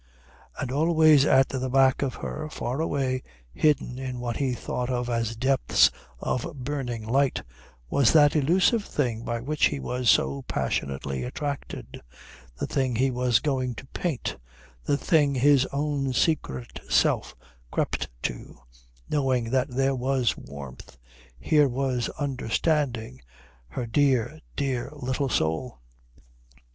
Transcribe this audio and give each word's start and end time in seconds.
And 0.59 0.71
always 0.71 1.27
at 1.27 1.49
the 1.49 1.69
back 1.69 2.01
of 2.01 2.15
her, 2.15 2.49
far 2.49 2.81
away, 2.81 3.21
hidden 3.53 3.99
in 3.99 4.19
what 4.19 4.37
he 4.37 4.53
thought 4.53 4.89
of 4.89 5.11
as 5.11 5.35
depths 5.35 5.91
of 6.17 6.51
burning 6.55 7.05
light, 7.05 7.43
was 7.87 8.11
that 8.11 8.35
elusive 8.35 8.83
thing 8.83 9.23
by 9.23 9.41
which 9.41 9.65
he 9.65 9.79
was 9.79 10.09
so 10.09 10.41
passionately 10.47 11.21
attracted, 11.23 12.01
the 12.59 12.65
thing 12.65 12.95
he 12.95 13.11
was 13.11 13.37
going 13.37 13.75
to 13.75 13.85
paint, 13.89 14.37
the 14.83 14.97
thing 14.97 15.35
his 15.35 15.67
own 15.71 16.13
secret 16.13 16.79
self 16.89 17.35
crept 17.69 18.09
to, 18.23 18.57
knowing 19.07 19.51
that 19.51 19.71
here 19.71 19.93
was 19.93 20.35
warmth, 20.35 20.97
here 21.39 21.67
was 21.69 22.09
understanding, 22.17 23.21
her 23.67 23.85
dear, 23.85 24.39
dear 24.55 24.89
little 24.95 25.29
soul. 25.29 25.77